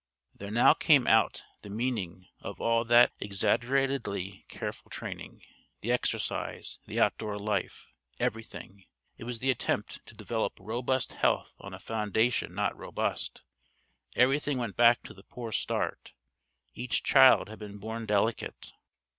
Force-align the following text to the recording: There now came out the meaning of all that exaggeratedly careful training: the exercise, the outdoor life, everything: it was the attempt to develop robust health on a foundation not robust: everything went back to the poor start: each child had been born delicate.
There 0.33 0.49
now 0.49 0.73
came 0.73 1.05
out 1.05 1.43
the 1.61 1.69
meaning 1.69 2.27
of 2.39 2.59
all 2.59 2.83
that 2.85 3.13
exaggeratedly 3.19 4.45
careful 4.49 4.89
training: 4.89 5.43
the 5.81 5.91
exercise, 5.91 6.79
the 6.87 6.99
outdoor 6.99 7.37
life, 7.37 7.87
everything: 8.19 8.85
it 9.17 9.25
was 9.25 9.37
the 9.37 9.51
attempt 9.51 10.03
to 10.07 10.15
develop 10.15 10.57
robust 10.59 11.11
health 11.11 11.53
on 11.59 11.75
a 11.75 11.79
foundation 11.79 12.55
not 12.55 12.75
robust: 12.75 13.43
everything 14.15 14.57
went 14.57 14.75
back 14.75 15.03
to 15.03 15.13
the 15.13 15.21
poor 15.23 15.51
start: 15.51 16.13
each 16.73 17.03
child 17.03 17.47
had 17.47 17.59
been 17.59 17.77
born 17.77 18.07
delicate. 18.07 18.71